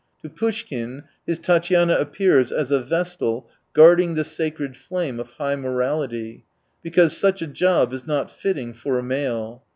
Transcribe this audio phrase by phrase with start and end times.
[0.23, 6.43] To Poushkin his Tatyana appears as a vestal guarding the sacred flame of high morality
[6.83, 9.61] ^because such a job is not fitting for a male.